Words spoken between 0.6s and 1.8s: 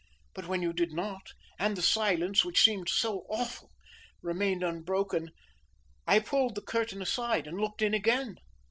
you did not and